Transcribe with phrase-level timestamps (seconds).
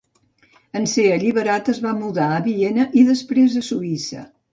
[0.77, 4.25] En ser alliberat es va mudar a Viena, i després a Suïssa.